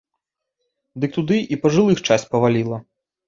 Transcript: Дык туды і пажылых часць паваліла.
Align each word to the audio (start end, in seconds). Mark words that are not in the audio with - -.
Дык 1.03 1.11
туды 1.17 1.37
і 1.55 1.59
пажылых 1.65 2.03
часць 2.07 2.27
паваліла. 2.35 2.81